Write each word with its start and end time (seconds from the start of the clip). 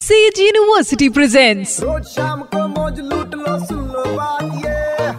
Says 0.00 0.38
university 0.40 1.08
presents 1.08 1.80
रोज 1.80 2.02
शाम 2.06 2.40
को 2.54 2.66
मौज 2.68 2.98
लूट 3.02 3.34
लो 3.34 3.58
सुन 3.66 3.78
लो 3.92 4.04
बात 4.16 4.42
ये। 4.64 5.10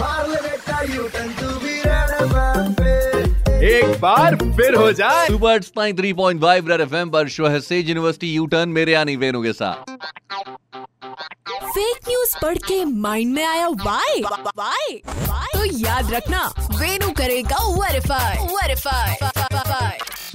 मार 0.00 0.28
ले 0.28 0.40
बेटा 0.40 0.80
U 0.94 1.02
turn 1.08 1.28
to 1.40 1.48
be 1.58 1.80
red 1.86 3.62
एक 3.64 4.00
बार 4.00 4.36
फिर 4.56 4.74
हो 4.74 4.90
जाए। 4.92 5.26
Super 5.28 5.60
point 5.76 6.40
five 6.42 6.68
Red 6.70 6.80
FM 6.80 7.10
पर 7.10 7.28
शो 7.36 7.46
है 7.46 7.60
सेज 7.60 7.88
यूनिवर्सिटी 7.88 8.34
यू 8.34 8.46
टर्न 8.46 8.68
मेरे 8.68 8.92
यानी 8.92 9.16
वेनु 9.16 9.42
के 9.42 9.52
साथ। 9.52 9.90
फेक 11.66 12.08
न्यूज़ 12.08 12.36
पढ़ 12.42 12.58
के 12.66 12.84
माइंड 12.84 13.34
में 13.34 13.44
आया 13.44 13.68
वाई 13.86 14.22
वाई 14.58 15.00
तो 15.06 15.64
याद 15.78 16.12
रखना 16.12 16.44
वेनु 16.58 17.10
करेगा 17.18 17.64
वेरीफाई 17.80 18.46
वेरीफाई 18.46 19.33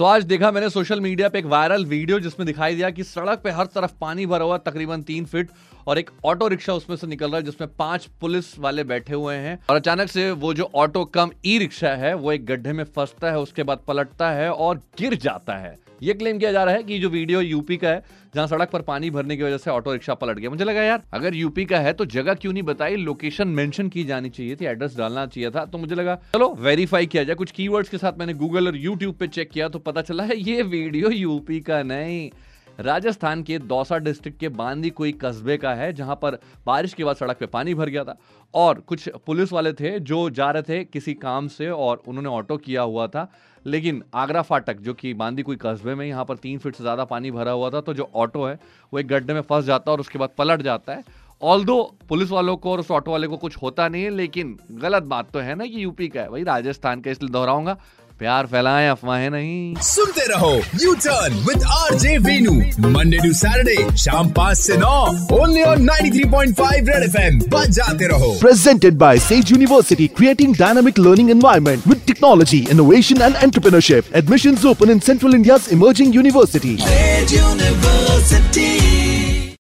तो 0.00 0.04
आज 0.04 0.24
देखा 0.24 0.50
मैंने 0.50 0.68
सोशल 0.70 1.00
मीडिया 1.00 1.28
पे 1.28 1.38
एक 1.38 1.44
वायरल 1.44 1.84
वीडियो 1.84 2.18
जिसमें 2.20 2.46
दिखाई 2.46 2.74
दिया 2.74 2.90
कि 2.90 3.04
सड़क 3.04 3.40
पे 3.44 3.50
हर 3.50 3.66
तरफ़ 3.66 3.92
पानी 4.00 4.26
भरा 4.26 4.44
हुआ, 4.44 4.56
तकरीबन 4.58 5.02
तीन 5.02 5.24
फीट, 5.24 5.50
और 5.86 5.98
एक 5.98 6.10
ऑटो 6.24 6.48
रिक्शा 6.48 6.74
उसमें 6.74 6.96
से 6.96 7.06
निकल 7.06 7.26
रहा 7.26 7.36
है 7.36 7.42
जिसमें 7.42 7.68
पाँच 7.78 8.08
पुलिस 8.20 8.58
वाले 8.58 8.84
बैठे 8.84 9.14
हुए 9.14 9.34
हैं। 9.34 9.58
और 9.70 9.76
अचानक 9.76 10.08
से 10.08 10.30
वो 10.30 10.54
जो 10.54 10.70
ऑटो 10.74 11.04
कम 11.04 11.30
ई 11.46 11.58
रिक्शा 11.58 11.94
है, 11.94 12.14
वो 12.14 12.32
एक 12.32 12.46
गड्ढे 12.46 12.72
में 12.72 12.84
फंसता 12.86 13.30
है, 13.30 13.38
उसके 13.38 13.62
बाद 13.62 13.84
पलटता 13.88 14.30
है 14.30 14.50
और 14.52 14.78
गिर 14.98 15.14
जाता 15.14 15.56
है। 15.56 15.78
ये 16.02 16.12
क्लेम 16.14 16.38
किया 16.38 16.50
जा 16.52 16.62
रहा 16.64 16.74
है 16.74 16.82
कि 16.82 16.98
जो 16.98 17.08
वीडियो 17.08 17.40
यूपी 17.40 17.76
का 17.76 17.88
है, 17.88 18.02
जहाँ 18.34 18.46
सड़क 18.46 18.70
पर 18.70 18.82
पानी 18.82 19.10
भरने 19.10 19.36
की 19.36 19.42
वजह 19.42 19.58
से 19.58 19.70
ऑटो 19.70 19.92
रिक्शा 19.92 20.14
पलट 20.14 20.38
गया। 20.38 20.50
मुझे 20.50 20.64
लगा, 20.64 20.82
यार, 20.82 21.02
अगर 21.12 21.34
यूपी 21.34 21.64
का 21.64 21.78
है 21.78 21.92
तो 21.92 22.04
जगह 22.04 22.34
क्यों 22.34 22.52
नहीं 22.52 22.62
बताई? 22.62 22.96
लोकेशन 22.96 23.48
मेंशन 23.48 23.88
की 23.88 24.04
जानी 24.04 24.30
चाहिए 24.30 24.56
थी 24.56 24.64
एड्रेस 24.64 24.96
डालना 24.96 25.26
चाहिए 25.26 25.50
था। 25.50 25.64
तो 25.64 25.78
मुझे 25.78 25.94
लगा, 25.94 26.14
चलो 26.34 26.48
वेरीफाई 26.60 27.06
किया 27.06 27.24
जाए। 27.24 27.36
कुछ 27.36 27.50
कीवर्ड्स 27.50 27.90
के 27.90 27.98
साथ 27.98 28.18
मैंने 28.18 28.34
गूगल 28.34 28.66
और 28.66 28.76
यूट्यूब 28.76 29.14
पे 29.14 29.28
चेक 29.28 29.50
किया 29.50 29.68
तो 29.68 29.78
पता 29.90 30.02
चला 30.02 30.24
है, 30.24 30.36
ये 30.38 30.62
वीडियो 30.64 31.10
यूपी 31.10 31.60
का 31.60 31.82
नहीं, 31.84 32.30
राजस्थान 32.78 33.42
के 33.42 33.58
दौसा 33.60 33.96
डिस्ट्रिक्ट 33.98 34.38
के 34.40 34.48
बांदी 34.50 34.90
कोई 34.92 35.12
कस्बे 35.14 35.56
का 35.58 35.72
है, 35.74 35.92
जहाँ 35.92 36.14
पर 36.16 36.38
बारिश 36.66 36.92
के 36.94 37.04
बाद 37.04 37.16
सड़क 37.16 37.38
पे 37.38 37.46
पानी 37.48 37.74
भर 37.74 37.88
गया 37.88 38.04
था। 38.04 38.16
और 38.54 38.80
कुछ 38.82 39.08
पुलिस 39.26 39.52
वाले 39.52 39.72
थे 39.72 39.98
जो 40.00 40.28
जा 40.30 40.50
रहे 40.50 40.62
थे 40.64 40.82
किसी 40.84 41.14
काम 41.16 41.48
से 41.48 41.68
और 41.70 42.02
उन्होंने 42.08 42.28
ऑटो 42.30 42.56
किया 42.58 42.82
हुआ 42.82 43.06
था, 43.06 43.28
लेकिन 43.64 44.02
आगरा 44.14 44.42
फाटक, 44.42 44.76
जो 44.76 44.94
कि 44.94 45.14
बांदी 45.14 45.42
कोई 45.42 45.56
कस्बे 45.62 45.94
में 45.94 46.06
यहाँ 46.06 46.24
पर 46.24 46.36
तीन 46.38 46.58
फीट 46.58 46.76
से 46.76 46.84
ज़्यादा 46.84 47.04
पानी 47.06 47.30
भरा 47.30 47.52
हुआ 47.52 47.70
था 47.70 47.80
तो 47.80 47.94
जो 47.94 48.10
ऑटो 48.16 48.44
है, 48.44 48.58
वो 48.92 48.98
एक 49.00 49.08
गड्ढे 49.08 49.34
में 49.34 49.40
फंस 49.42 49.64
जाता 49.64 49.90
है 49.90 49.92
और 49.92 50.00
उसके 50.00 50.18
बाद 50.18 50.30
पलट 50.38 50.62
जाता 50.62 50.92
है। 50.92 51.04
ऑल 51.42 51.64
पुलिस 52.08 52.30
वालों 52.30 52.56
को 52.56 52.70
और 52.72 52.80
उस 52.80 52.90
ऑटो 52.90 53.10
वाले 53.10 53.26
को 53.26 53.36
कुछ 53.38 53.56
होता 53.56 53.88
नहीं 53.88 54.02
है, 54.04 54.10
लेकिन 54.10 54.58
गलत 54.72 55.02
बात 55.04 55.30
तो 55.30 55.38
है 55.38 55.54
ना 55.54 55.66
कि 55.66 55.82
यूपी 55.84 56.08
का 56.08 56.20
है, 56.20 56.28
वही 56.28 56.42
राजस्थान 56.44 57.00
का, 57.00 57.10
इसलिए 57.10 57.30
दोहराऊँगा। 57.30 57.76
प्यार 58.20 58.46
फैलाएँ 58.46 58.88
अफवाहें 58.90 59.28
नहीं 59.30 59.74
सुनते 59.82 60.26
रहो 60.30 60.52
U 60.80 60.94
turn 61.04 61.36
with 61.44 61.62
R 61.76 61.94
J 61.98 62.16
Venu 62.26 62.52
Monday 62.88 63.18
to 63.18 63.32
Saturday 63.38 63.96
शाम 64.02 64.30
पाँच 64.38 64.58
से 64.58 64.76
नौ 64.78 64.96
ओनली 65.36 65.62
ऑन 65.70 65.88
93.5 65.88 66.88
रेड 66.88 67.02
एफएम 67.04 67.38
बजाते 67.54 68.08
रहो 68.12 68.32
presented 68.42 68.98
by 69.04 69.12
Sage 69.28 69.54
University, 69.56 70.08
creating 70.20 70.52
dynamic 70.60 71.00
learning 71.06 71.32
environment 71.36 71.88
with 71.92 72.04
technology, 72.10 72.60
innovation 72.76 73.24
and 73.28 73.40
entrepreneurship. 73.48 74.12
Admissions 74.22 74.68
open 74.72 74.94
in 74.96 75.02
Central 75.08 75.40
India's 75.40 75.72
emerging 75.78 76.14
university. 76.18 76.76
University 77.32 78.68